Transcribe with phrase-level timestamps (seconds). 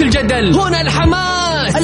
[0.00, 0.54] الجدل.
[0.54, 1.39] هنا الحماس.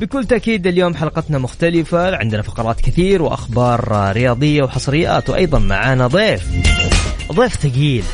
[0.00, 2.16] بكل تأكيد اليوم حلقتنا مختلفة.
[2.16, 6.46] عندنا فقرات كثير وأخبار رياضية وحصريات وأيضا معانا ضيف.
[7.32, 8.04] ضيف ثقيل.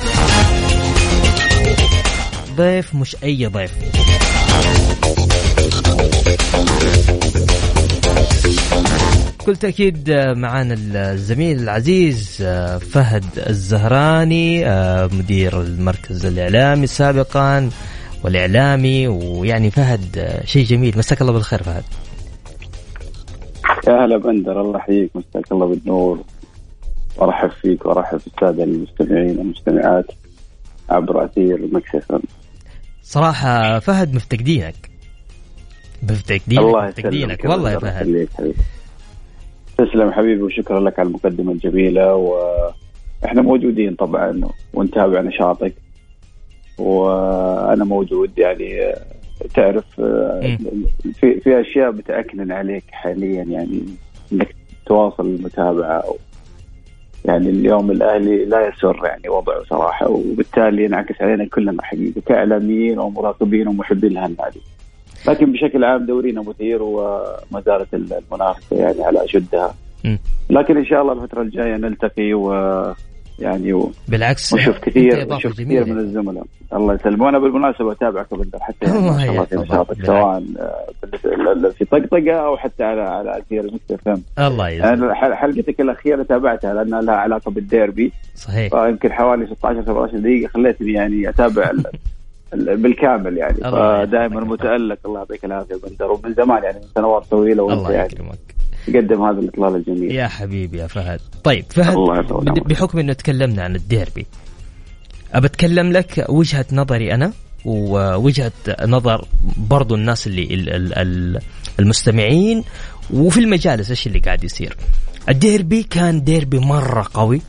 [2.56, 3.72] ضيف مش أي ضيف.
[9.40, 10.74] بكل تأكيد معانا
[11.12, 12.36] الزميل العزيز
[12.92, 14.64] فهد الزهراني
[15.06, 17.70] مدير المركز الإعلامي سابقا.
[18.25, 20.98] والإعلامي ويعني فهد شيء جميل.
[20.98, 21.84] مساك الله بالخير فهد.
[23.89, 25.11] يا هلا بندر الله يحييك.
[25.14, 26.19] مساك الله بالنور.
[27.17, 30.06] وارحب فيك وأرحب بالساده المستمعين والمستمعات
[30.91, 32.20] عبر أثير مكسفا
[33.02, 34.91] صراحة فهد مفتقدينك
[36.02, 38.28] مفتقدينك الله مفتقدينك والله يا فهد.
[39.78, 44.41] تسلم حبيبي وشكرا لك على المقدمة الجميلة وإحنا موجودين طبعا
[44.75, 45.75] ونتابع نشاطك.
[46.78, 48.94] وأنا موجود يعني
[49.55, 49.84] تعرف
[51.20, 53.80] في في أشياء بتاكنن عليك حاليا يعني
[54.33, 54.55] إنك
[54.86, 56.05] تواصل المتابعة
[57.25, 63.68] يعني اليوم الأهلي لا يسر يعني وضعه صراحة وبالتالي ينعكس علينا كلنا حقيقة كإعلاميين ومراقبين
[63.68, 64.61] ومحبين لها النادي.
[65.29, 69.74] لكن بشكل عام دورينا مثير وما زالت المنافسة يعني على أشدها.
[70.51, 72.52] لكن إن شاء الله الفترة الجاية نلتقي و
[73.39, 73.90] يعني و...
[74.08, 75.39] بالعكس ونشوف أنت كثير جميلة.
[75.39, 76.45] كثير من الزملاء.
[76.74, 79.36] الله يسلم وأنا بالمناسبة أتابعك بندر حتى يعني.
[80.06, 86.22] سواء آه، بالنسبة- في طقطقة أو حتى على على أثير المستفهم الله يسلمك حلقتك الأخيرة
[86.22, 88.12] تابعتها لأنها لها علاقة بالديربي.
[88.34, 88.70] صحيح.
[88.70, 91.86] فيمكن حوالي 16 17 دقيقة خليتني يعني أتابع ال-
[92.55, 93.55] ال- بالكامل يعني.
[94.05, 94.51] فدائما يحفظك.
[94.52, 94.98] متألق.
[95.06, 96.12] الله يعطيك العافية بندر.
[96.12, 98.08] ومن زمان يعني من سنوات طويلة وأنت يعني.
[98.86, 100.12] تقدم هذا الاطلال الجميل.
[100.12, 101.20] يا حبيبي يا فهد.
[101.45, 102.52] طيب فهد الله.
[102.67, 104.27] بحكم إنه تكلمنا عن الديربي
[105.33, 107.33] ابى اتكلم لك وجهة نظري أنا
[107.64, 108.52] ووجهة
[108.84, 109.24] نظر
[109.56, 111.40] برضو الناس اللي ال- ال- ال-
[111.80, 112.64] المستمعين
[113.11, 114.77] وفي المجالس إيش اللي قاعد يصير.
[115.28, 117.40] الديربي كان ديربي مرة قوي.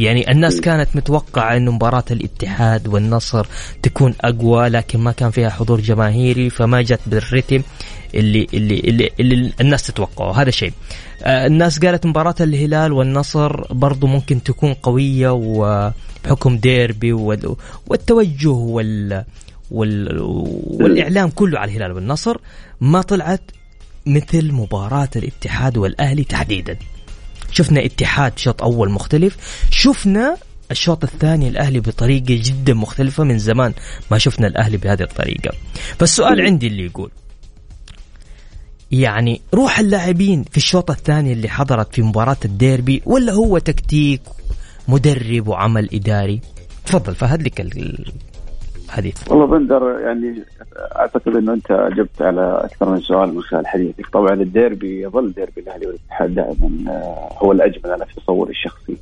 [0.00, 3.46] يعني الناس كانت متوقعة إنه مباراة الاتحاد والنصر
[3.82, 7.62] تكون أقوى لكن ما كان فيها حضور جماهيري فما جت بالريتم
[8.14, 10.72] اللي اللي اللي, اللي الناس تتوقعه هذا شيء.
[11.22, 17.56] آه، الناس قالت مباراة الهلال والنصر برضو ممكن تكون قوية وبحكم ديربي وال-
[17.86, 19.24] والتوجه وال
[19.70, 20.18] وال
[20.80, 22.36] والإعلام كله على الهلال والنصر
[22.80, 23.42] ما طلعت
[24.06, 26.76] مثل مباراة الاتحاد والأهلي تحديدا.
[27.50, 29.36] شفنا اتحاد شوط أول مختلف
[29.70, 30.36] شفنا
[30.70, 33.72] الشوط الثاني الاهلي بطريقة جدا مختلفة من زمان
[34.10, 35.50] ما شفنا الأهلي بهذه الطريقة.
[35.98, 37.10] فالسؤال عندي اللي يقول
[38.92, 44.20] يعني روح اللاعبين في الشوط الثاني اللي حضرت في مباراة الديربي ولا هو تكتيك
[44.88, 46.40] مدرب وعمل إداري؟
[46.86, 47.60] تفضل فهد لك
[48.90, 50.42] الحديث والله بندر يعني
[50.96, 55.60] أعتقد إنه أنت اجبت على أكثر من سؤال من خلال حديثك، طبعا الديربي يظل ديربي
[55.60, 58.96] الأهلي والاتحاد دائما آه، هو الأجمل أنا في تصوري الشخصي.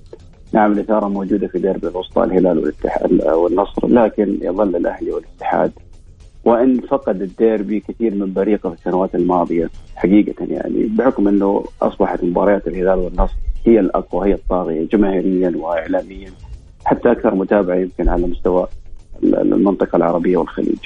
[0.52, 5.72] نعم الإثارة موجودة في ديربي الوسطى الهلال والاتحاد والنصر لكن يظل الأهلي والاتحاد.
[6.44, 12.68] وإن فقد الديربي كثير من بريقه في السنوات الماضية حقيقة يعني بحكم إنه أصبحت مباريات
[12.68, 13.34] الهلال والنصر
[13.66, 16.30] هي الأقوى هي الطاغية جماهيريا واعلاميا
[16.84, 18.66] حتى أكثر متابعة يمكن على مستوى
[19.22, 20.78] المنطقة العربية والخليج.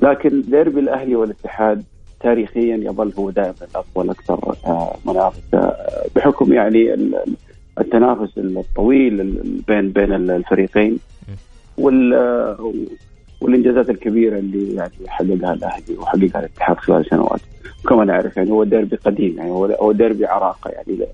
[0.00, 1.82] لكن ديربي الأهلي والاتحاد
[2.20, 7.36] تاريخيا يظل هو دائما الاقوى الاكثر آه، منافسه آه، بحكم يعني ال-
[7.80, 10.98] التنافس الطويل ال- بين بين الفريقين
[11.78, 12.72] وال آه،
[13.40, 17.40] والإنجازات الكبيرة اللي يعني حققها الأهلي وحققها الاتحاد خلال سنوات
[17.88, 21.06] كما نعرف يعني هو ديربي قديم يعني هو ديربي عراقه يعني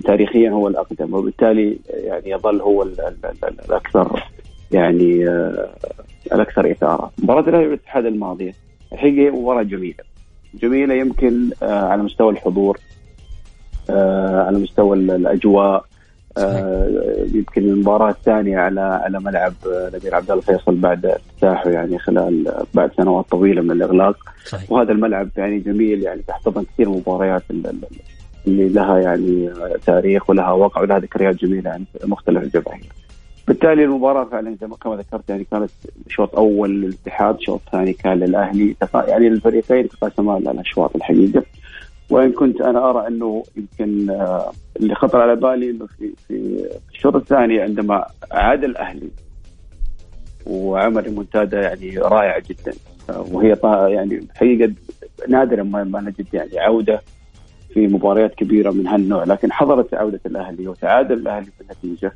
[0.00, 4.22] تاريخيا هو الأقدم وبالتالي يعني يظل هو ال- ال- ال- الأكثر
[4.72, 5.68] يعني آه،
[6.32, 7.10] الأكثر إثارة.
[7.18, 8.54] مباراة الأهلي والاتحاد الماضيه
[8.92, 10.04] الحقيقة مباراة جميلة
[10.54, 12.78] جميلة يمكن آه على مستوى الحضور
[13.90, 15.84] آه على مستوى الأجواء
[17.34, 22.90] يمكن المباراة الثانية على على ملعب نبيل عبد الله فيصل بعد افتتاحه يعني خلال بعد
[22.96, 24.72] سنوات طويلة من الإغلاق صحيح.
[24.72, 27.42] وهذا الملعب يعني جميل يعني تحتضن كثير مباريات
[28.46, 29.50] اللي لها يعني
[29.86, 32.92] تاريخ ولها وقع ولها ذكريات جميلة عند مختلف الجماهير.
[33.48, 35.70] بالتالي المباراة فعلا زي ما كما ذكرت يعني كانت
[36.08, 41.42] شوط أول للاتحاد، شوط ثاني كان للأهلي، يعني الفريقين تقاسما الأشواط الحقيقة.
[42.10, 47.16] وإن كنت أنا أرى أنه يمكن آه، اللي خطر على بالي إنه في في الشوط
[47.16, 49.08] الثاني عندما عاد الأهلي
[50.46, 52.72] وعمل منتدى يعني رائعه جدا.
[53.08, 54.72] وهي يعني حقيقة
[55.28, 57.00] نادرا ما نجد يعني عودة
[57.74, 59.24] في مباريات كبيرة من هالنوع.
[59.24, 62.12] لكن حضرت عودة الأهلي وتعادل الأهلي بالنتيجة.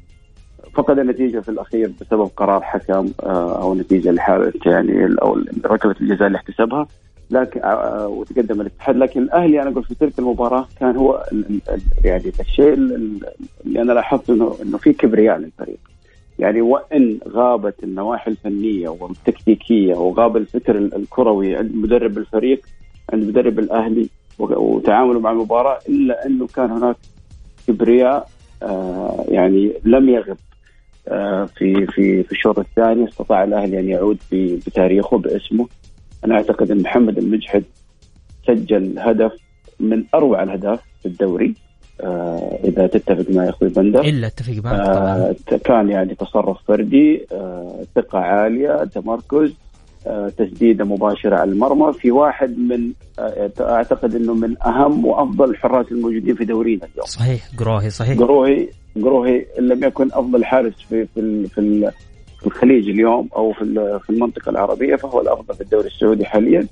[0.75, 6.27] فقد النتيجة في الأخير بسبب قرار حكم آه، أو نتيجة لحاله يعني أو ركله الجزاء
[6.27, 6.87] اللي احتسبها.
[7.31, 8.97] لكن آه، آه، وتقدم الاتحاد.
[8.97, 11.25] لكن الأهلي أنا أقول في تلك المباراة كان هو
[12.05, 15.79] يعني الشيء اللي أنا لاحظت انه إنه في كبرياء للفريق.
[16.39, 22.61] يعني وإن غابت النواحي الفنية والتكتيكية وغاب الفكر الكروي عند مدرب الفريق
[23.13, 26.97] عند مدرب الأهلي وتعامله مع المباراة إلا أنه كان هناك
[27.69, 28.29] كبرياء
[29.29, 30.37] يعني لم يغب.
[31.57, 35.69] في في في الشوط الثاني استطاع الأهلي أن يعود بتاريخه باسمه.
[36.25, 37.65] أنا أعتقد أن محمد المجحد
[38.47, 39.33] سجل هدف
[39.81, 41.55] من أروع الأهداف في الدوري.
[42.01, 44.01] آه إذا تتفق معي أخوي بندر.
[44.01, 49.51] إلا اتفق معك آه كان يعني تصرف فردي آه ثقة عالية تمركز.
[49.51, 49.72] آه
[50.39, 51.93] تسديده مباشرة على المرمى.
[51.93, 57.07] في واحد من آه أعتقد إنه من أهم وأفضل الحراس الموجودين في دورينا اليوم.
[57.07, 58.19] صحيح قروهي صحيح.
[58.19, 58.69] قروهي
[59.03, 61.91] قروهي لم يكن أفضل حارس في في في
[62.41, 66.67] في الخليج اليوم أو في في المنطقة العربية فهو الأفضل في الدوري السعودي حاليا.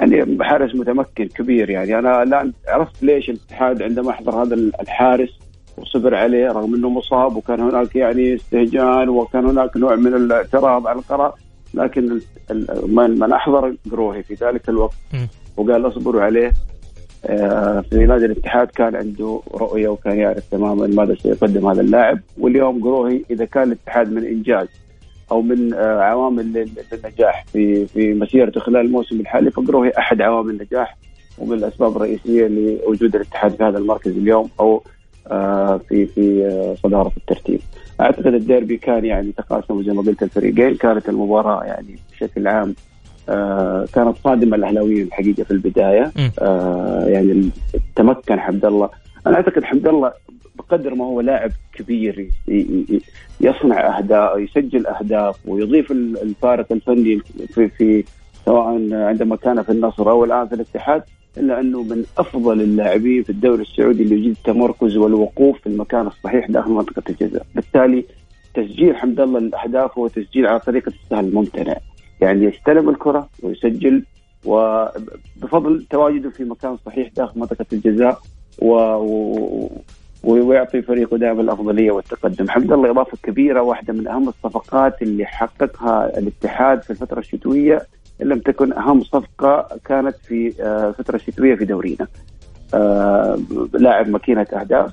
[0.00, 1.98] يعني حارس متمكن كبير يعني.
[1.98, 5.30] أنا الآن عرفت ليش الاتحاد عندما أحضر هذا الحارس
[5.76, 10.98] وصبر عليه رغم إنه مصاب وكان هناك يعني استهجان وكان هناك نوع من الاعتراض على
[10.98, 11.34] القرار.
[11.74, 12.20] لكن
[12.86, 14.96] من أحضر قروهي في ذلك الوقت
[15.56, 16.52] وقال اصبروا عليه
[17.26, 22.82] آه، في نادي الاتحاد كان عنده رؤية وكان يعرف تماما ماذا سيقدم هذا اللاعب واليوم
[22.82, 24.68] قروهي إذا كان الاتحاد من إنجاز
[25.30, 30.96] أو من آه، عوامل النجاح في في مسيرته خلال الموسم الحالي فقروه أحد عوامل النجاح
[31.38, 34.82] ومن الاسباب الرئيسية لوجود الاتحاد في هذا المركز اليوم أو
[35.26, 37.60] آه، في في صدارة الترتيب.
[38.00, 42.74] أعتقد الديربي كان يعني تقاسم زي ما قلت الفريقين كانت المباراة يعني بشكل عام
[43.94, 46.12] كانت صادمة الأهلاويين الحقيقة في البداية.
[47.06, 47.50] يعني
[47.96, 48.88] تمكن حمد الله.
[49.26, 50.12] أنا أعتقد حمد الله
[50.58, 52.30] بقدر ما هو لاعب كبير
[53.40, 57.18] يصنع أهداف يسجل أهداف ويضيف الفارق الفني
[57.54, 58.04] في في
[58.44, 61.02] سواء عندما كان في النصر أو الآن في الاتحاد.
[61.38, 66.50] إلا أنه من أفضل اللاعبين في الدوري السعودي اللي يجيد التمركز والوقوف في المكان الصحيح
[66.50, 68.04] داخل منطقة الجزاء، بالتالي
[68.54, 71.76] تسجيل حمد الله الأهداف هو تسجيل على طريقة السهل الممتنع،
[72.20, 74.04] يعني يستلم الكرة ويسجل
[74.44, 78.18] وبفضل تواجده في مكان صحيح داخل منطقة الجزاء
[78.62, 78.74] و...
[80.24, 86.18] ويعطي فريقه دائما الأفضلية والتقدم، حمد الله إضافة كبيرة واحدة من أهم الصفقات اللي حققها
[86.18, 87.82] الاتحاد في الفترة الشتوية
[88.22, 92.06] لم تكن أهم صفقة كانت في آه، الفترة الشتويه في دورينا.
[92.74, 93.38] آه
[93.72, 94.92] لاعب ماكينة أهداف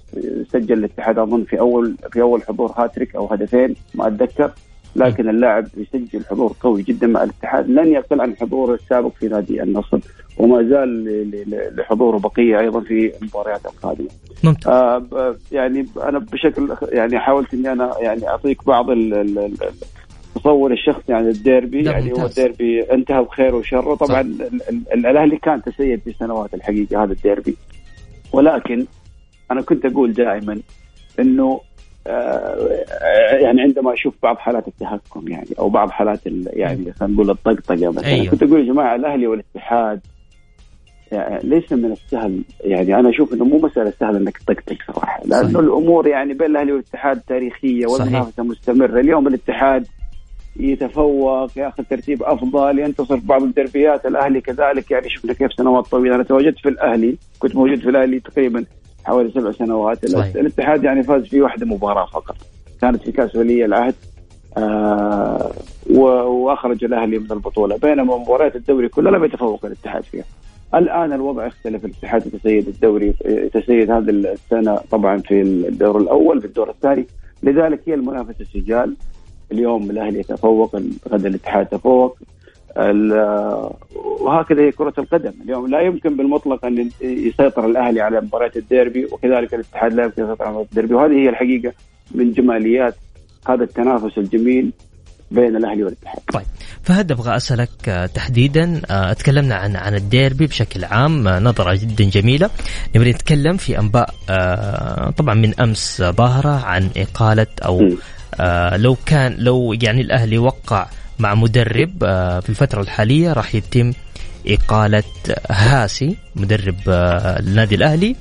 [0.52, 4.52] سجل الاتحاد أظن في أول في أول حضور هاتريك أو هدفين ما أتذكر
[4.96, 9.64] لكن اللاعب يسجل حضور قوي جدا مع الاتحاد لن يقل عن حضوره السابق في نادي
[9.64, 10.00] النصر
[10.38, 14.08] وما زال لحضوره بقية أيضا في المباريات القادمة.
[14.44, 14.74] ممتاز.
[14.74, 18.90] آه يعني أنا بشكل يعني حاولت إني أنا يعني أعطيك بعض
[20.38, 24.22] التصور الشخصي عن الديربي يعني هو الديربي انتهى بخير وشر طبعا
[24.94, 27.56] الأهلي كان تسيد في سنوات الحقيقة هذا الديربي.
[28.34, 28.86] ولكن
[29.52, 30.60] أنا كنت أقول دائما
[31.20, 31.62] إنه
[32.08, 32.86] آه،
[33.42, 36.20] يعني عندما أشوف بعض حالات التهكم يعني أو بعض حالات
[36.54, 38.32] يعني خلينا نقول الطقطقة مثلا أيوه.
[38.32, 40.00] كنت أقول يا جماعة الأهلي والاتحاد
[41.12, 42.44] يعني ليس من السهل.
[42.62, 45.60] يعني أنا أشوف إنه مو مسألة سهله إنك تطقطق صراحة لأنه.
[45.60, 49.00] الأمور يعني بين الأهلي والاتحاد تاريخية والمنافسة مستمرة.
[49.00, 49.88] اليوم الاتحاد
[50.60, 54.06] يتفوق ياخذ ترتيب أفضل ينتصر في بعض الدربيات.
[54.06, 56.16] الأهلي كذلك يعني شفنا كيف سنوات طويلة.
[56.16, 58.66] أنا تواجدت في الأهلي كنت موجود في الأهلي تقريبا
[59.06, 60.06] حوالي سبع سنوات.
[60.06, 60.36] صحيح.
[60.36, 62.36] الاتحاد يعني فاز في واحدة مباراة فقط.
[62.82, 63.96] كانت في كأس ولي العهد
[64.58, 65.52] آه
[65.90, 67.78] وأخرج الأهلي من البطولة.
[67.78, 70.26] بينما مباريات الدوري كلها لم يتفوق الاتحاد فيها.
[70.76, 73.92] الآن الوضع اختلف الاتحاد يتسيد الدوري يتسيد.
[73.92, 77.08] هذه السنة طبعا في الدور الأول في الدور الثاني.
[77.44, 78.96] لذلك هي المنافسة سجال.
[79.52, 80.76] اليوم الأهلي يتفوق
[81.10, 82.18] غدا الاتحاد يتفوق
[84.22, 85.34] وهكذا هي كرة القدم.
[85.44, 90.44] اليوم لا يمكن بالمطلق أن يسيطر الأهلي على مباريات الديربي وكذلك الاتحاد لا يمكن يسيطر
[90.44, 90.94] على مباريات الديربي.
[90.94, 91.74] وهذه هي الحقيقة
[92.12, 92.96] من جماليات
[93.48, 94.72] هذا التنافس الجميل
[95.32, 96.20] بين الأهلي والاتحاد.
[96.34, 96.46] طيب
[96.84, 102.04] فهد أبغى أسألك آه، تحديدا آه، تكلمنا عن عن الديربي بشكل عام آه، نظرة جدا
[102.04, 102.50] جميلة.
[102.96, 104.10] نبغى نتكلم في أنباء
[105.18, 107.90] طبعا من أمس باهره عن إقالة أو
[108.76, 110.88] لو كان لو يعني الأهلي وقع
[111.20, 111.92] مع مدرب
[112.42, 113.94] في الفترة الحالية راح يتم
[114.48, 115.04] إقالة
[115.50, 118.16] هاسي مدرب النادي الأهلي.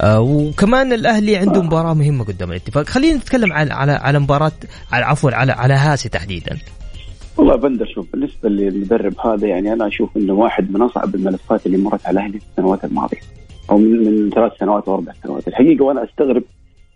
[0.00, 2.86] آه وكمان الأهلي عنده مباراة مهمة قدام الاتفاق.
[2.86, 4.52] خلينا نتكلم على على على مباراة
[4.92, 6.58] على عفوا على على هاسي تحديدا.
[7.36, 11.76] والله بندر شوف بالنسبة للمدرب هذا يعني أنا أشوف إنه واحد من أصعب الملفات اللي
[11.76, 13.20] مرت على الاهلي في السنوات الماضية
[13.70, 15.48] أو من, من ثلاث سنوات أو أربع سنوات.
[15.48, 16.42] الحقيقة وأنا أستغرب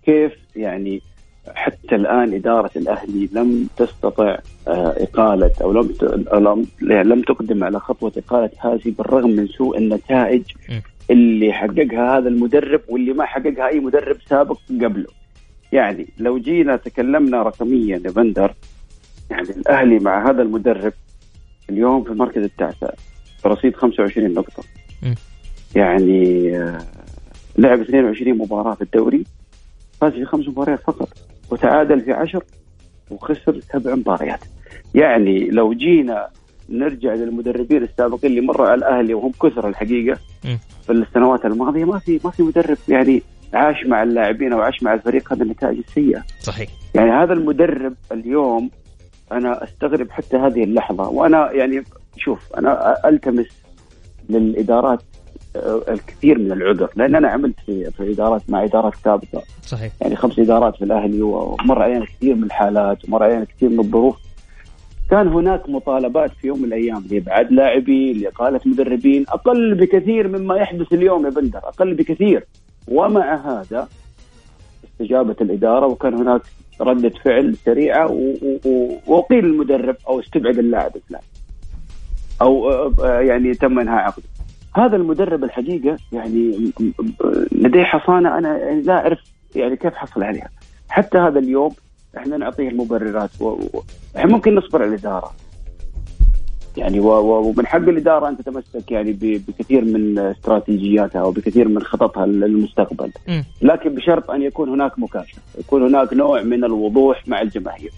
[0.06, 1.02] كيف يعني
[1.48, 5.94] حتى الآن إدارة الأهلي لم تستطع آه، إقالة أو لم
[6.32, 10.42] لم لم تقدم على خطوة إقالة هاسي بالرغم من سوء النتائج
[11.10, 15.06] اللي حققها هذا المدرب واللي ما حققها أي مدرب سابق قبله.
[15.72, 18.54] يعني لو جينا تكلمنا رقميا يا بندر
[19.30, 20.92] يعني الأهلي مع هذا المدرب
[21.70, 22.88] اليوم في المركز التاسع
[23.44, 24.62] برصيد 25 نقطة.
[25.74, 26.78] يعني آه،
[27.58, 29.24] لعب 22 مباراة في الدوري
[30.00, 31.08] فاز في خمس مباريات فقط.
[31.52, 32.44] وتعادل في عشر
[33.10, 34.40] وخسر سبع مباريات
[34.94, 36.28] يعني لو جينا
[36.68, 40.18] نرجع للمدربين السابقين اللي مروا على الأهلي وهم كثر الحقيقة
[40.86, 43.22] في السنوات الماضية ما في ما في مدرب يعني
[43.54, 46.22] عاش مع اللاعبين أو عاش مع الفريق هذه النتائج السيئة.
[46.40, 46.68] صحيح.
[46.94, 48.70] يعني هذا المدرب اليوم
[49.32, 51.82] أنا أستغرب حتى هذه اللحظة وأنا يعني
[52.16, 53.46] شوف أنا ألتمس
[54.28, 55.02] للإدارات
[55.88, 59.42] الكثير من العذر لأن أنا عملت في في ادارات مع إدارات سابقة.
[59.62, 59.92] صحيح.
[60.00, 64.16] يعني خمس إدارات في الأهلي ومر علينا كثير من الحالات ومر علينا كثير من الظروف.
[65.10, 70.92] كان هناك مطالبات في يوم من الأيام لابعاد لاعبين لاقاله مدربين أقل بكثير مما يحدث
[70.92, 72.46] اليوم يا بندر أقل بكثير.
[72.88, 73.88] ومع هذا
[74.84, 76.42] استجابت الإدارة وكان هناك
[76.80, 78.06] ردة فعل سريعة
[79.06, 81.24] وقيل المدرب أو استبعد اللاعب الفلاني.
[82.42, 82.70] أو
[83.02, 84.22] يعني تم إنهاء عقده.
[84.74, 86.72] هذا المدرب الحقيقة يعني
[87.52, 89.18] لديه حصانة أنا لا أعرف
[89.54, 90.48] يعني كيف حصل عليها
[90.88, 91.70] حتى هذا اليوم
[92.16, 93.44] إحنا نعطيه المبررات و...
[93.48, 93.82] و...
[94.16, 95.32] إحنا ممكن نصبر على الإدارة
[96.76, 97.08] يعني و...
[97.08, 97.48] و...
[97.48, 99.42] ومن حق الإدارة أن تتمسك يعني ب...
[99.48, 103.42] بكثير من استراتيجياتها وبكثير من خططها للمستقبل م.
[103.62, 107.92] لكن بشرط أن يكون هناك مكاشفة يكون هناك نوع من الوضوح مع الجماهير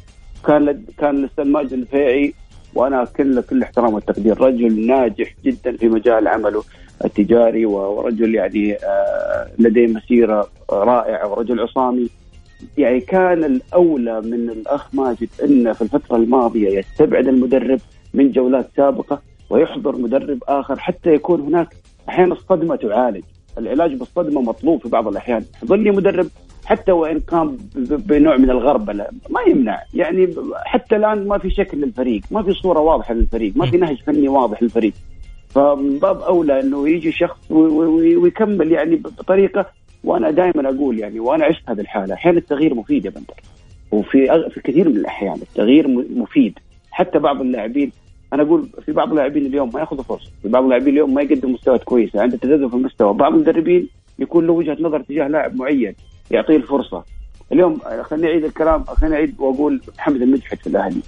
[0.47, 0.85] كان.
[0.99, 2.35] كان الاستاذ ماجد الفيعي
[2.75, 4.41] وأنا كل كل احترام والتقدير.
[4.41, 6.63] رجل ناجح جدا في مجال عمله
[7.05, 12.09] التجاري ورجل يعني آه، لديه مسيرة رائعة ورجل عصامي.
[12.79, 17.81] يعني كان الأولى من الأخ ماجد إنه في الفترة الماضية يستبعد المدرب
[18.15, 21.69] من جولات سابقة ويحضر مدرب آخر حتى يكون هناك.
[22.09, 23.23] أحيانا الصدمه تعالج،
[23.59, 26.27] العلاج بالصدمة مطلوب في بعض الأحيان، يظل لي مدرب
[26.65, 32.23] حتى وإن قام بنوع من الغربله ما يمنع، يعني حتى الآن ما في شكل للفريق،
[32.31, 34.93] ما في صورة واضحة للفريق، ما في نهج فني واضح للفريق.
[35.49, 39.67] فمن باب أولى إنه يجي شخص ويكمل يعني بطريقة
[40.05, 42.15] وأنا دائما أقول يعني وأنا عشت هذه الحالة.
[42.15, 43.35] أحيانا التغيير مفيد يا بندر.
[43.93, 44.51] وفي.
[44.51, 46.59] في كثير من الأحيان التغيير مفيد.
[46.91, 47.93] حتى بعض اللاعبين
[48.33, 51.53] أنا أقول في بعض اللاعبين اليوم ما يأخذوا فرصة، في بعض اللاعبين اليوم ما يقدم
[51.53, 55.95] مستويات كويسة، عنده تذبذب في المستوى، بعض المدربين يكون له وجهة نظر تجاه لاعب معين.
[56.31, 57.05] يعطيه الفرصة.
[57.53, 61.01] اليوم خليني أعيد الكلام خليني أعيد وأقول محمد المجحد في الأهلي.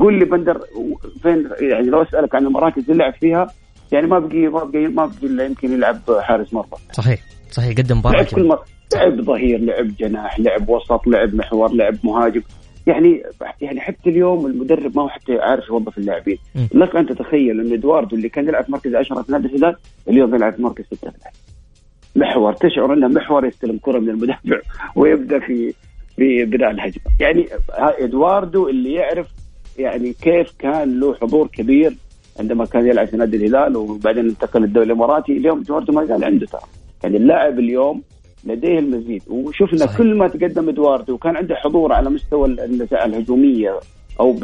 [0.00, 0.60] قول لي بندر
[1.22, 3.50] فين يعني لو أسألك عن المراكز اللي لعب فيها
[3.92, 6.78] يعني ما بقي ما بقي ما بقي إلا يمكن يلعب حارس مرمى.
[6.92, 8.64] صحيح صحيح قدم مباراه لعب كل مرة.
[8.94, 12.42] لعب ظهير لعب جناح لعب وسط لعب محور لعب مهاجم
[12.86, 13.22] يعني
[13.60, 16.38] يعني حتى اليوم المدرب ما هو حتى عارف يوظف اللاعبين
[16.74, 19.76] لك أن تتخيل أن إدواردو اللي كان يلعب في مركز 10 في نادي الهلال
[20.08, 21.12] اليوم يلعب في مركز 6
[22.16, 24.60] محور تشعر أنه محور يستلم كرة من المدافع
[24.96, 25.74] ويبدأ في
[26.16, 27.02] في بناء الهجمة.
[27.20, 27.46] يعني
[27.78, 29.26] إدواردو اللي يعرف
[29.78, 31.94] يعني كيف كان له حضور كبير
[32.40, 36.46] عندما كان يلعب في نادي الهلال وبعدين انتقل للدوري الإماراتي اليوم ادواردو ما زال عنده
[36.46, 36.60] ترى.
[37.04, 38.02] يعني اللاعب اليوم
[38.44, 39.22] لديه المزيد.
[39.28, 39.98] وشفنا صحيح.
[39.98, 42.48] كل ما تقدم إدواردو وكان عنده حضور على مستوى
[42.92, 43.80] الهجومية
[44.20, 44.34] أو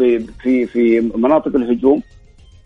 [0.42, 2.02] في في مناطق الهجوم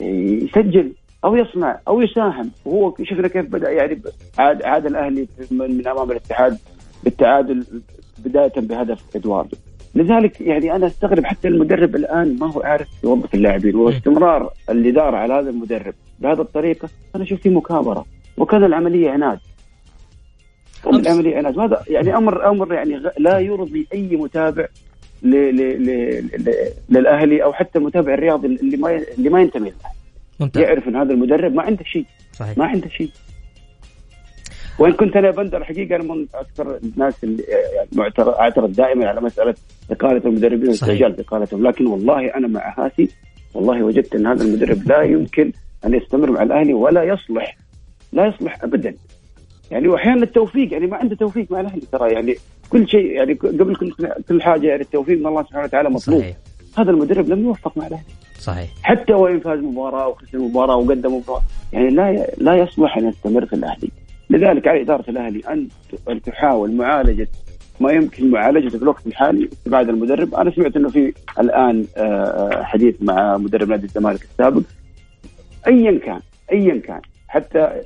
[0.01, 0.93] يسجل
[1.25, 2.51] أو يصنع أو يساهم.
[2.65, 4.03] وهو شفنا كيف بدأ يعني
[4.39, 6.59] عاد عاد الأهلي من أمام الاتحاد
[7.05, 7.65] بالتعادل
[8.19, 9.57] بداية بهدف إدواردو.
[9.95, 15.35] لذلك يعني أنا أستغرب حتى المدرب الآن ما هو عارف يوظف اللاعبين واستمرار الإدارة على
[15.35, 15.95] هذا المدرب.
[16.19, 18.05] بهذه الطريقة أنا أشوف فيه مكابرة
[18.37, 19.39] وكان العملية عناد.
[20.87, 21.59] العملية عناد.
[21.59, 24.67] هذا يعني أمر أمر يعني لا يرضي أي متابع
[25.23, 26.23] ل ل ل
[26.91, 29.77] للأهلي أو حتى المتابع الرياضي اللي ما اللي ما ينتمي له
[30.43, 30.63] ممتاز.
[30.63, 32.05] يعرف إن هذا المدرب ما عنده شيء.
[32.33, 32.59] صحيح.
[32.59, 33.11] ما عنده شيء.
[34.79, 39.55] وإن كنت أنا بندر حقيقة أنا من أكثر الناس اللي يعني اعترض دائما على مسألة
[39.91, 43.09] إقالة المدربين واستعجال اقالتهم لكن والله أنا مع هاسي
[43.55, 45.53] والله وجدت إن هذا المدرب لا يمكن
[45.87, 47.57] أن يستمر مع الأهلي ولا يصلح.
[48.13, 48.95] لا يصلح ابدا.
[49.71, 52.13] يعني واحيانا التوفيق يعني ما عنده توفيق مع الأهلي ترى.
[52.13, 52.35] يعني
[52.71, 53.93] كل شيء يعني قبل كل
[54.29, 56.21] كل حاجة يعني التوفيق من الله سبحانه وتعالى مطلوب.
[56.21, 56.37] صحيح.
[56.79, 58.05] هذا المدرب لم يوفق مع الأهلي.
[58.39, 58.71] صحيح.
[58.83, 61.43] حتى وإن فاز مباراة وخسر مباراة وقدم مباراة.
[61.73, 63.91] يعني لا لا يصلح أن يستمر في الأهلي.
[64.31, 65.69] لذلك على إدارة الأهلي
[66.09, 67.29] أن تحاول معالجه
[67.81, 70.35] ما يمكن معالجته في الوقت الحالي استبعاد المدرب.
[70.35, 74.63] أنا سمعت إنه في الآن آه، حديث مع مدرب نادي الزمالك السابق.
[75.67, 76.21] ايا كان
[76.53, 77.01] ايا كان.
[77.29, 77.81] حتى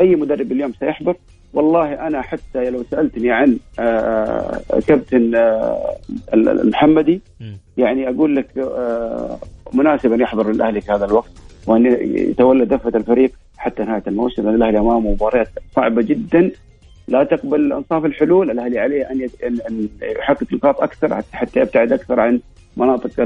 [0.00, 1.16] أي مدرب اليوم سيحضر
[1.54, 5.96] والله أنا حتى لو سألتني عن آه، كابتن آه،
[6.34, 7.20] المحمدي.
[7.76, 9.38] يعني أقول لك آه،
[9.74, 11.30] مناسب ان يحضر الاهلي في هذا الوقت
[11.66, 14.42] وأن يتولى دفة الفريق حتى نهاية الموسم.
[14.44, 16.50] لأن الأهلي أمامه مباريات صعبة جدا.
[17.08, 18.50] لا تقبل أنصاف الحلول.
[18.50, 19.28] الأهلي عليه أن
[20.02, 22.40] يحقق نقاط أكثر حتى- يبتعد أكثر عن
[22.76, 23.20] مناطق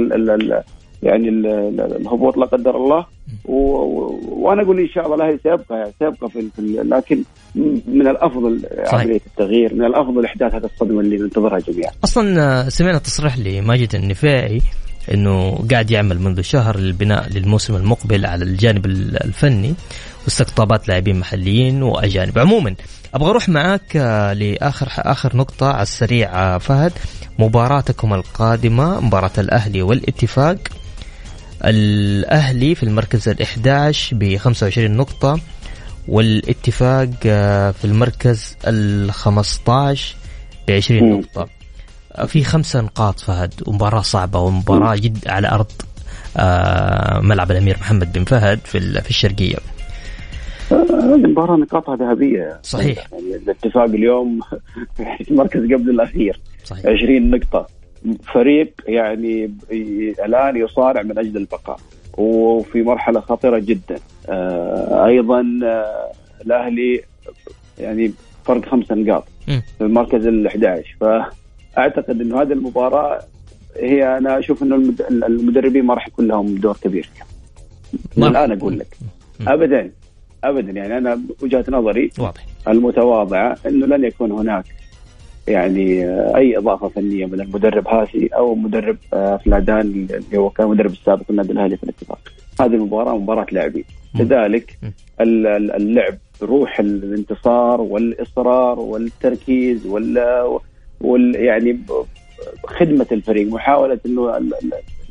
[1.02, 3.06] يعني ال- ال- الهبوط لا قدر الله.
[3.44, 7.22] و- و- وأنا أقول إن شاء الله الاهلي سيبقى سيبقى في, في ال- لكن
[7.88, 8.94] من الأفضل صحيح.
[9.00, 11.90] عملية التغيير من الأفضل إحداث هذه الصدمة اللي ننتظرها جميعا.
[12.04, 14.60] أصلا آه، سمعنا تصريح لماجد النفاعي
[15.14, 19.74] إنه قاعد يعمل منذ شهر للبناء للموسم المقبل على الجانب ال- الفني
[20.24, 22.38] واستقطابات لاعبين محليين وأجانب.
[22.38, 22.74] عموما
[23.14, 26.92] أبغى أروح معاك آه، لآخر آخر نقطة على السريع آه، فهد.
[27.38, 30.56] مباراتكم القادمة مباراة الأهلي والاتفاق.
[31.64, 35.40] الأهلي في المركز ال11 ب 25 نقطة
[36.09, 39.71] والاتفاق آه، في المركز ال15
[40.68, 41.21] ب 20 مم.
[41.21, 41.49] نقطة.
[42.26, 45.73] في خمسة نقاط فهد ومباراة صعبة ومباراة جد على أرض
[46.37, 49.56] آه، ملعب الأمير محمد بن فهد في في الشرقية.
[50.73, 52.61] المباراة نقاطها ذهبية.
[52.62, 53.06] صحيح.
[53.12, 54.40] يعني الاتفاق اليوم
[54.96, 56.40] في المركز قبل الأخير.
[56.64, 56.87] صحيح.
[56.87, 57.66] 20 نقطة.
[58.32, 59.54] فريق يعني
[60.24, 61.80] الآن يصارع من أجل البقاء
[62.18, 63.96] وفي مرحلة خطيرة جدا.
[64.28, 66.12] آه أيضا آه
[66.46, 67.00] الأهلي
[67.78, 68.12] يعني
[68.44, 69.24] فرق خمس نقاط.
[69.46, 70.96] في المركز ال 11
[71.74, 73.20] فأعتقد أنه هذه المباراة
[73.76, 77.10] هي أنا أشوف أنه المد- المدربين ما راح يكون لهم دور كبير.
[78.14, 78.96] فيها الآن أقول لك.
[79.48, 79.90] ابدا
[80.44, 80.72] ابدا.
[80.72, 82.46] يعني أنا وجهة نظري واضح.
[82.68, 84.64] المتواضعة إنه لن يكون هناك
[85.48, 89.80] يعني آه، أي إضافة فنية من المدرب هاسي أو مدرب آه، فلادان
[90.11, 92.18] اللي هو كان مدرب السابق النادي الأهلي في الاتفاق.
[92.61, 93.85] هذه المباراة مباراة لاعبين،.
[94.14, 94.78] لذلك
[95.20, 100.18] اللعب روح الانتصار والإصرار والتركيز وال,
[101.00, 101.78] وال يعني
[102.64, 104.37] خدمة الفريق محاولة إنه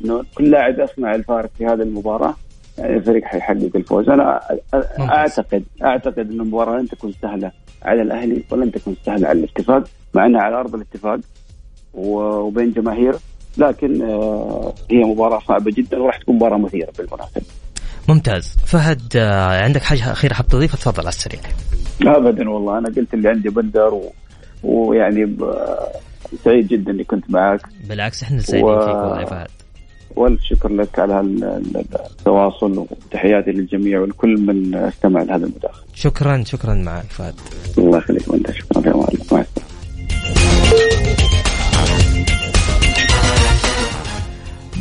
[0.04, 2.34] إنه كل لاعب يصنع الفارق في هذه المباراة
[2.78, 4.40] يعني الفريق حيحقق الفوز أنا
[4.74, 5.10] ممتاز.
[5.10, 10.26] أعتقد أعتقد إن المباراة لن تكون سهلة على الأهلي ولن تكون سهلة على الاتفاق مع
[10.26, 11.20] إنها على أرض الاتفاق
[11.94, 13.14] وبين جماهير
[13.58, 17.42] لكن آه، هي مباراة صعبة جدا وراح تكون مباراة مثيرة بالمناسبة.
[18.08, 18.56] ممتاز.
[18.66, 21.40] فهد آه، عندك حاجة أخيرة حاب تضيفها؟ تفضل على السريع.
[22.06, 22.78] ابدا والله.
[22.78, 24.12] أنا قلت اللي عندي بندر و...
[24.62, 25.54] ويعني ب...
[26.44, 29.46] سعيد جدا إني كنت معك بالعكس إحنا سعيدين و- فيك والله يا فهد.
[30.16, 35.84] والشكر لك على التواصل وتحياتي للجميع ولكل من استمع لهذا المداخلة.
[35.94, 37.34] شكرا شكرا معك فهد.
[37.78, 38.86] الله يخليك وأنت شكرا.
[38.88, 39.06] يا مع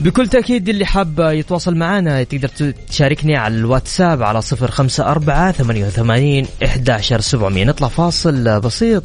[0.04, 2.48] بكل تأكيد اللي حاب يتواصل معنا تقدر
[2.90, 7.64] تشاركني على الواتساب على صفر خمسة أربعة ثمانية وثمانين إحداشر سبعمية.
[7.64, 9.04] نطلع فاصل بسيط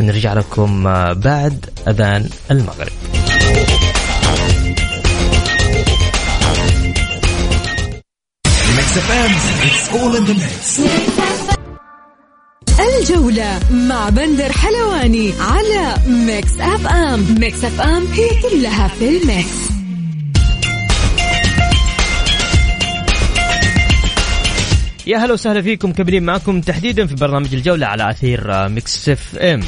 [0.00, 2.92] ونرجع لكم بعد أذان المغرب.
[12.80, 17.34] الجولة مع بندر حلواني على Mix FM.
[17.40, 19.73] Mix FM هي كلها في ال mix.
[25.06, 29.60] يا هلا وسهلا فيكم مكملين معكم تحديدا في برنامج الجولة على أثير Mix FM.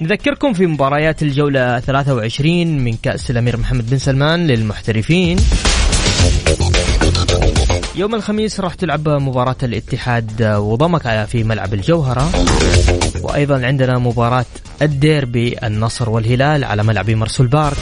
[0.00, 5.38] نذكركم في مباريات الجولة 23 من كأس الأمير محمد بن سلمان للمحترفين.
[7.94, 12.30] يوم الخميس راح تلعب مباراة الاتحاد وضمك في ملعب الجوهرة.
[13.22, 14.46] وأيضا عندنا مباراة
[14.82, 17.76] الديربي النصر والهلال على ملعب مرسول بارك.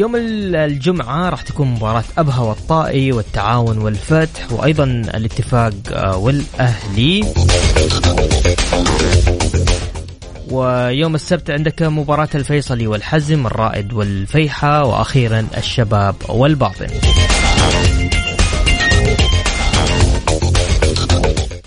[0.00, 5.72] يوم الجمعة راح تكون مباراة أبها والطائي والتعاون والفتح وأيضا الاتفاق
[6.16, 7.32] والأهلي.
[10.50, 16.88] ويوم السبت عندك مباراة الفيصلي والحزم الرائد والفيحة وأخيرا الشباب والباطن.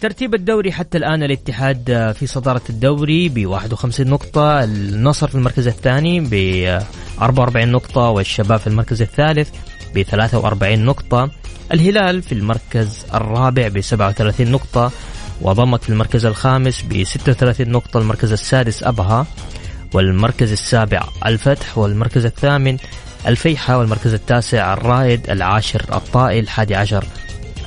[0.03, 6.19] ترتيب الدوري حتى الآن الاتحاد في صدارة الدوري ب 51 نقطة النصر في المركز الثاني
[6.19, 6.33] ب
[7.21, 9.49] 44 نقطة والشباب في المركز الثالث
[9.95, 11.31] ب 43 نقطة
[11.73, 14.91] الهلال في المركز الرابع ب 37 نقطة
[15.41, 19.25] وضمك في المركز الخامس ب 36 نقطة المركز السادس أبها
[19.93, 22.77] والمركز السابع الفتح والمركز الثامن
[23.27, 27.05] الفيحة والمركز التاسع الرائد العاشر الطائي الحادي عشر.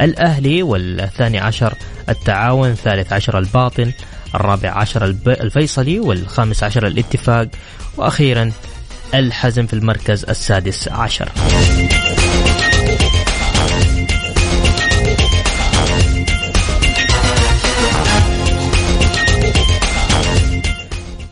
[0.01, 1.75] الأهلي والثاني عشر
[2.09, 3.93] التعاون الثالث عشر الباطن
[4.35, 7.49] الرابع عشر الفيصلي والخامس عشر الاتفاق
[7.97, 8.53] وأخيرا
[9.15, 11.29] الحزم في المركز السادس عشر.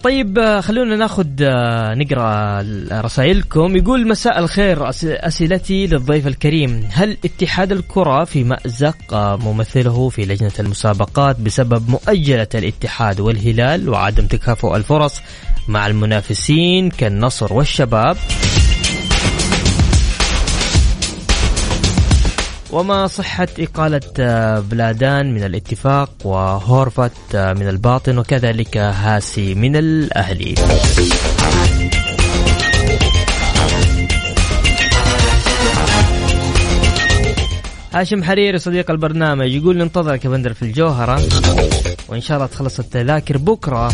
[0.04, 2.62] طيب آه، خلونا ناخذ آه، نقرأ
[3.00, 3.76] رسائلكم.
[3.76, 6.88] يقول مساء الخير أسئلتي للضيف الكريم.
[6.92, 14.76] هل اتحاد الكرة في مأزق ممثله في لجنة المسابقات بسبب مؤجلة الاتحاد والهلال وعدم تكافؤ
[14.76, 15.20] الفرص
[15.68, 18.16] مع المنافسين كالنصر والشباب؟
[22.74, 30.54] وما صحة إقالة آه، بلادان من الاتفاق وهورفت آه، من الباطن وكذلك هاسي من الأهلي.
[37.94, 41.20] هاشم حريري صديق البرنامج يقول ننتظرك يا بندر في الجوهرة
[42.08, 43.92] وإن شاء الله تخلص التذاكر بكرة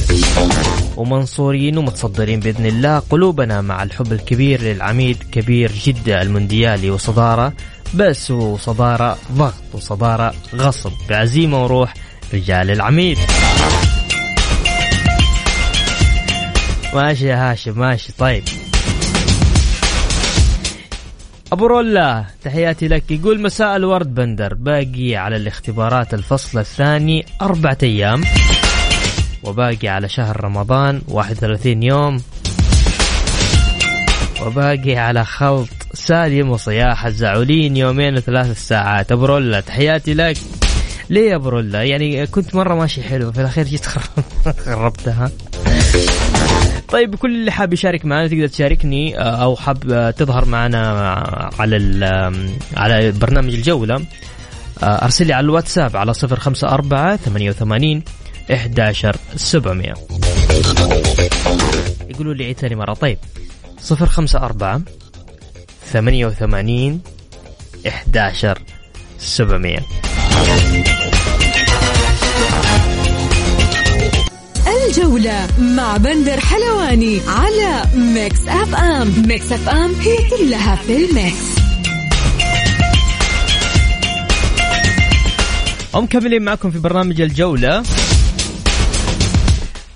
[0.97, 7.53] ومنصورين ومتصدرين بإذن الله قلوبنا مع الحب الكبير للعميد كبير جدة المونديالي وصدارة.
[7.95, 11.95] بس وصدارة ضغط وصدارة غصب بعزيمة وروح
[12.35, 13.19] رجال العميد.
[16.95, 18.43] ماشي يا هاشم ماشي طيب.
[21.53, 23.11] أبو رولا تحياتي لك.
[23.11, 24.55] يقول مساء الورد بندر.
[24.55, 28.23] باقي على الاختبارات الفصل الثاني أربعة أيام
[29.45, 32.23] وباقي على شهر رمضان 31 يوم.
[34.47, 39.13] وباقي على خلط سالم وصياح الزعولين يومين وثلاث ساعات.
[39.13, 40.37] أبو رولا تحياتي لك.
[41.11, 43.87] ليه يا أبو رولا؟ يعني كنت مرة ماشي حلو في الأخير جيت
[44.67, 45.31] خربتها.
[46.89, 50.89] طيب كل اللي حاب يشارك معنا تقدر تشاركني آه، أو حاب تظهر معنا
[51.59, 51.77] على
[52.77, 53.95] على برنامج الجولة
[54.83, 58.03] آه، أرسل لي على الواتساب على 054 88
[58.53, 59.95] 11 700
[62.11, 62.95] يقولوا لي عيد ثاني مرة.
[62.95, 63.19] طيب
[63.83, 64.85] 054
[65.93, 67.01] 88
[67.87, 68.59] 11
[69.19, 69.79] 700
[74.89, 79.13] الجولة مع بندر حلواني على Mix FM.
[79.27, 81.61] Mix FM هي كلها في ال mix.
[85.95, 87.83] ومكملين معكم في برنامج الجولة.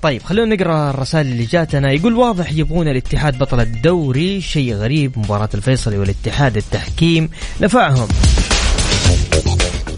[0.04, 1.92] طيب خلونا نقرأ الرسائل اللي جاتنا.
[1.92, 8.08] يقول واضح يبغون الاتحاد بطل الدوري شيء غريب مباراة الفيصلي والاتحاد التحكيم نفعهم.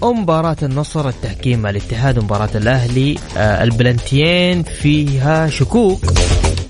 [0.00, 6.00] ومباراة النصر التحكيم مع الاتحاد ومباراة الأهلي آه البلنتيين فيها شكوك.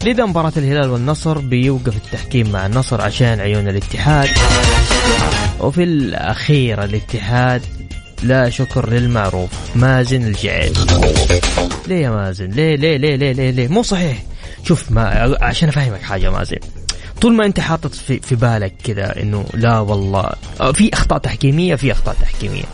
[0.05, 4.29] لذا مباراة الهلال والنصر بيوقف التحكيم مع النصر عشان عيون الاتحاد.
[5.61, 7.63] وفي الأخير الاتحاد
[8.23, 9.51] لا شكر للمعروف.
[9.75, 10.73] مازن الجعيل
[11.89, 14.23] ليه يا مازن؟ ليه ليه ليه ليه ليه, ليه؟ مو صحيح.
[14.65, 16.57] شوف ما عشان أفهمك حاجة مازن.
[17.21, 20.31] طول ما أنت حاطط في, في بالك كذا إنه لا والله.
[20.61, 22.65] آه، في أخطاء تحكيمية في أخطاء تحكيمية.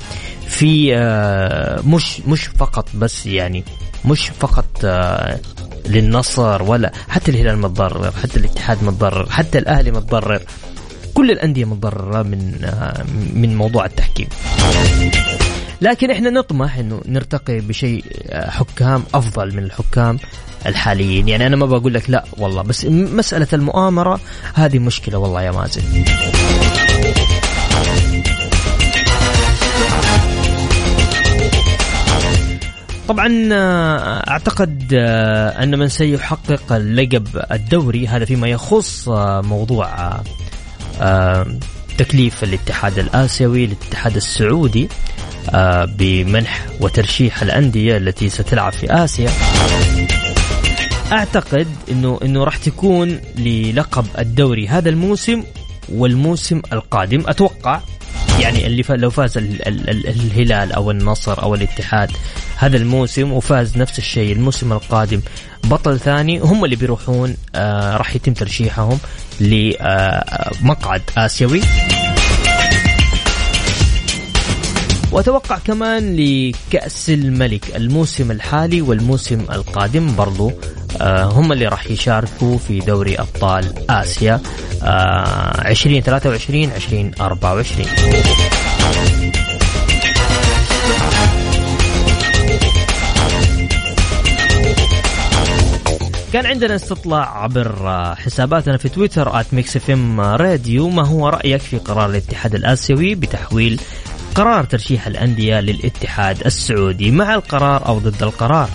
[0.49, 3.65] في آه مش مش فقط بس يعني
[4.05, 5.39] مش فقط آه
[5.87, 10.43] للنصر ولا حتى الهلال متضرر حتى الاتحاد متضرر حتى الأهلي متضرر.
[11.15, 14.29] كل الأندية متضررة من آه من موضوع التحكيم.
[15.81, 20.19] لكن إحنا نطمح إنه نرتقي بشيء آه، حكام أفضل من الحكام
[20.67, 21.29] الحاليين.
[21.29, 24.21] يعني أنا ما بقول لك لا والله بس مسألة المؤامرة
[24.55, 25.83] هذه مشكلة والله يا مازن.
[33.09, 34.95] طبعا آه، أعتقد
[35.63, 39.09] أن من سيحقق اللقب الدوري هذا فيما يخص
[39.45, 40.21] موضوع
[41.99, 44.89] تكليف الاتحاد الآسيوي الاتحاد السعودي
[45.51, 49.31] آه، بمنح وترشيح الأندية التي ستلعب في آسيا.
[51.13, 55.43] أعتقد أنه أنه راح تكون للقب الدوري هذا الموسم
[55.89, 57.23] والموسم القادم.
[57.27, 57.81] أتوقع
[58.41, 58.85] يعني اللي.
[58.89, 59.69] لو فاز ال...
[59.69, 59.91] ال...
[59.91, 60.09] ال...
[60.09, 62.11] الهلال أو النصر أو الاتحاد
[62.57, 65.21] هذا الموسم وفاز نفس الشيء الموسم القادم
[65.65, 68.99] بطل ثاني هم اللي بيروحون آه راح يتم ترشيحهم
[69.41, 71.61] لمقعد آسيوي
[75.13, 82.79] وأتوقع كمان لكأس الملك الموسم الحالي والموسم القادم برضو آه هم اللي راح يشاركوا في
[82.79, 84.41] دوري أبطال آسيا
[84.83, 87.87] آه 2023 2024
[96.33, 99.41] كان عندنا استطلاع عبر آه، حساباتنا في تويتر
[99.91, 103.81] ام راديو ما هو رأيك في قرار الاتحاد الآسيوي بتحويل
[104.35, 108.69] قرار ترشيح الأندية للاتحاد السعودي؟ مع القرار أو ضد القرار.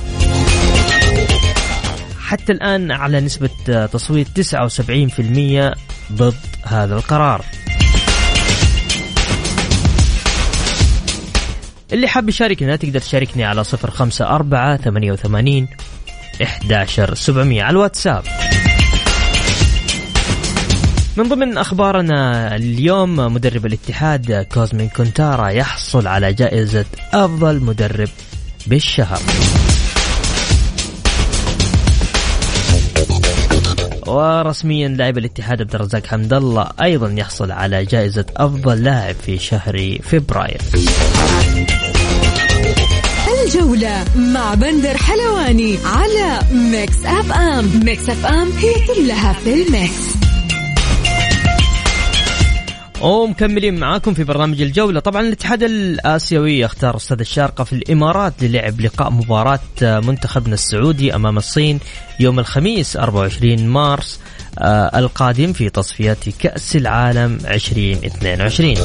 [2.27, 5.75] حتى الآن أعلى نسبة تصويت 79%
[6.11, 7.45] ضد هذا القرار.
[11.93, 13.63] اللي حاب يشاركنا تقدر تشاركني على
[14.21, 15.67] 054 88
[16.41, 18.23] 11700 على الواتساب.
[21.17, 28.09] من ضمن أخبارنا اليوم مدرب الاتحاد كوزمين كونتارا يحصل على جائزة أفضل مدرب
[28.67, 29.19] بالشهر.
[34.07, 39.97] ورسميا لاعب الاتحاد عبد الرزاق حمد الله أيضا يحصل على جائزة أفضل لاعب في شهر
[40.03, 40.61] فبراير.
[43.45, 50.16] الجولة مع بندر حلواني على Mix FM، Mix FM هي كلها في ال mix.
[53.01, 54.99] ومكملين معاكم في برنامج الجولة.
[54.99, 61.79] طبعا الاتحاد الآسيوي اختار استاد الشارقة في الإمارات للعب لقاء مباراة منتخبنا السعودي أمام الصين
[62.19, 64.19] يوم الخميس 24 مارس
[64.59, 68.75] آه القادم في تصفيات كأس العالم 2022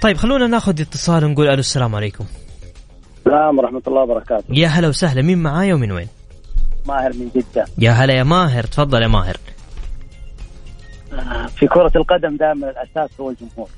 [0.00, 2.24] طيب خلونا ناخذ اتصال ونقول ألو السلام عليكم.
[3.18, 4.44] السلام ورحمة الله وبركاته.
[4.48, 6.08] يا هلا وسهلا مين معايا ومن وين؟
[6.86, 7.66] ماهر من جدة.
[7.78, 9.36] يا هلا يا ماهر تفضل يا ماهر.
[11.56, 13.68] في كرة القدم دائما الأساس هو الجمهور.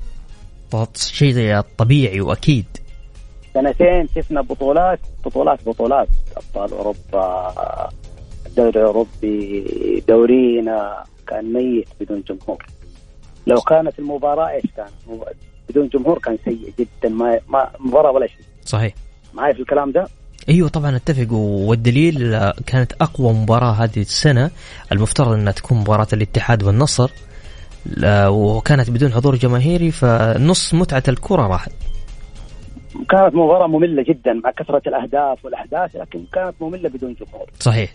[0.97, 2.67] شيء طبيعي وأكيد.
[3.55, 6.09] سنتين شفنا بطولات بطولات بطولات.
[6.37, 7.55] أبطال أوروبا
[8.47, 12.67] الدوري الأوروبي دورينا كان ميت بدون جمهور.
[13.47, 15.19] لو كانت المباراة إيش كان؟
[15.73, 17.09] بدون جمهور كان سيء جدا.
[17.09, 18.45] ما ما مباراة ولا شيء.
[18.65, 18.95] صحيح.
[19.35, 20.07] معي في الكلام ده؟
[20.49, 21.33] أيوه طبعا أتفق.
[21.33, 24.51] والدليل كانت أقوى مباراة هذه السنة.
[24.93, 27.11] المفترض أنها تكون مباراة الاتحاد والنصر.
[28.29, 31.73] وكانت بدون حضور جماهيري فنص متعة الكرة راحت.
[33.09, 37.47] كانت مباراة مملة جدا مع كثرة الأهداف والأحداث لكن كانت مملة بدون جمهور.
[37.61, 37.93] صحيح.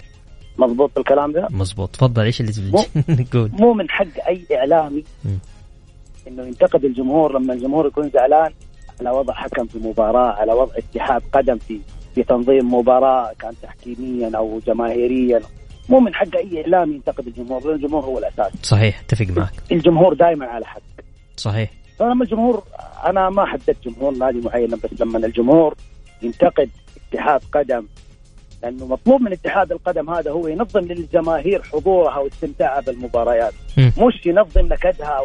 [0.57, 1.89] مضبوط الكلام ده؟ مضبوط.
[1.95, 2.51] تفضل إيش اللي
[3.31, 5.03] تقول؟ مو من حق أي إعلامي.
[6.27, 8.51] إنه ينتقد الجمهور لما الجمهور يكون زعلان
[8.99, 11.79] على وضع حكم في مباراة على وضع اتحاد قدم في
[12.15, 15.41] في تنظيم مباراة كان تحكيميا أو جماهيريا.
[15.89, 18.51] مو من حق أي إعلام ينتقد الجمهور لأن الجمهور هو الأساس.
[18.63, 19.53] صحيح أتفق معك.
[19.71, 20.81] الجمهور دائما على حق.
[21.37, 21.71] صحيح.
[21.99, 22.63] فلما الجمهور
[23.05, 25.75] أنا ما حددت جمهور نادي معين بس لما الجمهور
[26.21, 26.69] ينتقد
[27.11, 27.85] اتحاد قدم
[28.63, 33.53] لأنه مطلوب من اتحاد القدم هذا هو ينظم للجماهير حضورها واستمتاعها بالمباريات.
[33.77, 33.81] م.
[33.81, 35.19] مش ينظم نكدها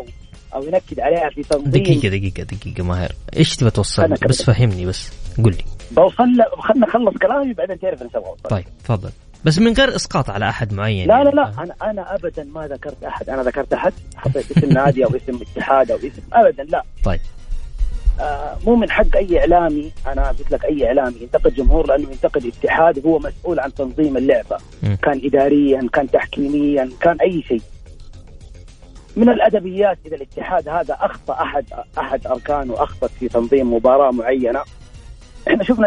[0.55, 1.71] أو ينكد عليها في تنظيم.
[1.71, 3.13] دقيقة دقيقة دقيقة ماهر.
[3.37, 5.13] إيش تبغى توصل؟ بس فهمني بس.
[5.45, 5.65] قول لي.
[5.91, 6.17] بوصل
[6.59, 9.11] خلنا نخلص كلامي بعدين تعرف أبغى طيب تفضل.
[9.45, 11.53] بس من غير إسقاط على أحد معين لا لا لا.
[11.63, 13.31] أنا أنا ابدا ما ذكرت أحد.
[13.31, 13.93] أنا ذكرت أحد.
[14.17, 16.23] حطيت اسم نادي أو اسم اتحاد أو اسم.
[16.33, 16.83] ابدا لا.
[17.05, 17.21] طيب.
[18.21, 19.93] آه مو من حق أي إعلامي.
[20.07, 21.17] أنا قلت لك أي إعلامي.
[21.21, 23.07] ينتقد جمهور لأنه ينتقد اتحاد.
[23.07, 24.57] هو مسؤول عن تنظيم اللعبة.
[24.83, 24.95] م.
[24.95, 27.63] كان اداريا كان تحكيميا كان أي شيء.
[29.17, 31.65] من الأدبيات اذا الاتحاد هذا أخطأ أحد
[31.99, 34.63] أحد اركانه اخطا في تنظيم مباراة معينة.
[35.49, 35.87] إحنا شفنا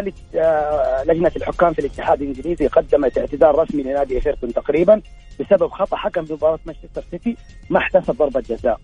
[1.06, 5.02] لجنة الحكام في الاتحاد الإنجليزي قدمت اعتذار رسمي لنادي إيفرتون تقريبا
[5.40, 7.38] بسبب خطأ حكم في مباراه مانشستر سيتي
[7.70, 8.80] ما احتسب ضربة جزاء.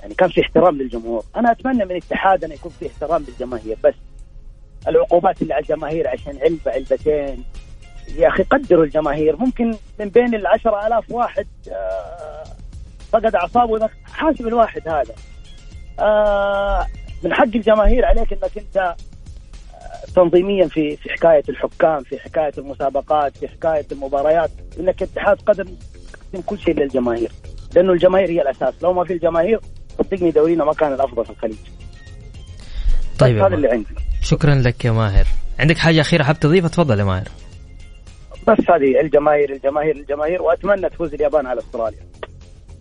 [0.00, 3.94] يعني كان في احترام للجمهور، أنا أتمنى من الاتحاد أن يكون في احترام للجماهير بس
[4.88, 7.44] العقوبات اللي على الجماهير عشان علبة علبتين.
[8.16, 9.36] يا أخي قدروا الجماهير.
[9.36, 12.44] ممكن من بين ال آلاف واحد آه
[13.16, 15.14] فقد أعصابه حاسب الواحد هذا.
[16.00, 16.86] آه
[17.22, 18.94] من حق الجماهير عليك إنك أنت
[20.16, 24.50] تنظيميا في في حكاية الحكام في حكاية المسابقات في حكاية المباريات.
[24.80, 25.64] إنك اتحاد قدم
[26.32, 27.32] تقدم كل شيء للجماهير.
[27.74, 28.74] لأنه الجماهير هي الأساس.
[28.82, 29.60] لو ما في الجماهير
[29.98, 31.56] صدقني دورينا ما كان الأفضل في الخليج.
[33.18, 33.94] طيب هذا اللي عندي.
[34.22, 35.26] شكرا لك يا ماهر.
[35.58, 37.28] عندك حاجة أخيرة حاب تضيفها؟ تفضل يا ماهر.
[38.48, 40.42] بس هذه الجماهير الجماهير الجماهير.
[40.42, 42.06] وأتمنى تفوز اليابان على أستراليا.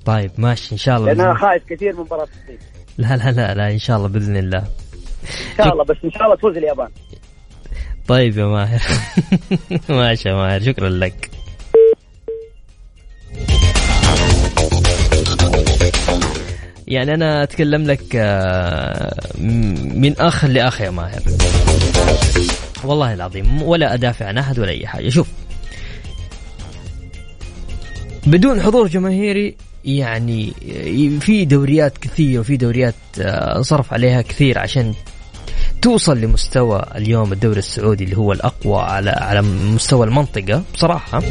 [0.06, 2.58] طيب ماشي إن شاء الله لأن أنا خايف كثير من مباراة الصين.
[2.98, 4.60] لا لا لا لا إن شاء الله بإذن الله.
[4.60, 6.90] إن شاء الله بس إن شاء الله تفوز اليابان.
[8.08, 8.82] طيب يا ماهر.
[9.90, 11.30] ماشي يا ماهر شكرا لك.
[16.88, 19.16] يعني أنا أتكلم لك آه،
[19.96, 21.22] من اخ لاخ يا ماهر.
[22.84, 25.10] والله العظيم ولا أدافع عن أحد ولا أي حاجة.
[25.10, 25.28] شوف
[28.28, 30.54] بدون حضور جماهيري يعني
[31.20, 34.94] في دوريات كثير وفي دوريات آه، صرف عليها كثير عشان
[35.82, 41.22] توصل لمستوى اليوم الدوري السعودي اللي هو الأقوى على على مستوى المنطقة بصراحة.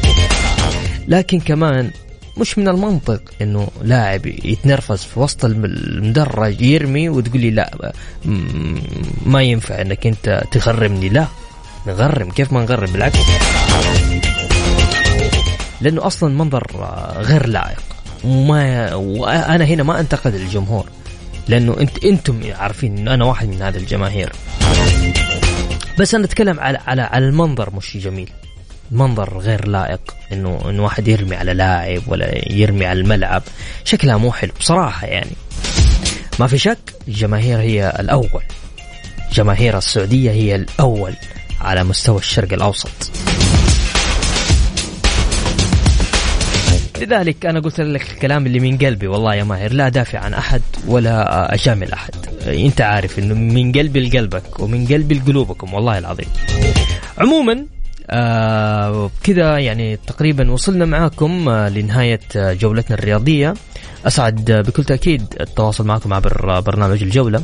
[1.09, 1.91] لكن كمان
[2.39, 7.93] مش من المنطق إنه لاعب يتنرفز في وسط المدرج يرمي وتقول لي لا
[9.27, 11.09] ما ينفع إنك أنت تغرمني.
[11.09, 11.27] لا
[11.87, 12.31] نغرم.
[12.31, 13.19] كيف ما نغرم؟ بالعكس.
[15.81, 16.67] لأنه أصلا منظر
[17.17, 17.94] غير لائق.
[18.25, 20.87] وما وأنا هنا ما أنتقد الجمهور
[21.49, 24.33] لأنه انت أنتم عارفين إنه أنا واحد من هذه الجماهير.
[25.99, 28.31] بس أنا أتكلم على على على المنظر مش جميل.
[28.91, 30.01] منظر غير لائق
[30.33, 33.43] انه إنه واحد يرمي على لاعب ولا يرمي على الملعب.
[33.85, 35.33] شكلها مو حلو بصراحة يعني.
[36.39, 38.43] ما في شك الجماهير هي الأول.
[39.33, 41.15] جماهير السعودية هي الأول
[41.61, 43.11] على مستوى الشرق الأوسط.
[47.01, 50.63] لذلك أنا قلت لك الكلام اللي من قلبي والله يا ماهر لا دافع عن أحد
[50.87, 52.15] ولا اجامل أحد.
[52.47, 56.27] أنت عارف إنه من قلبي لقلبك ومن قلبي لقلوبكم والله العظيم.
[57.19, 57.67] عموما
[58.11, 63.55] آه كذا يعني تقريبا وصلنا معاكم آه لنهاية آه جولتنا الرياضية.
[64.07, 67.43] أسعد بكل تأكيد التواصل معكم عبر برنامج الجولة.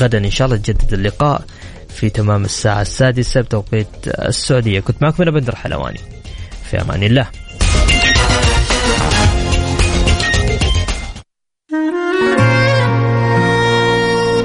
[0.00, 1.44] غدا إن شاء الله تجدد اللقاء
[1.88, 4.80] في تمام الساعة السادسة بتوقيت السعودية.
[4.80, 6.00] كنت معكم أنا بندر حلواني.
[6.70, 7.26] في أمان الله.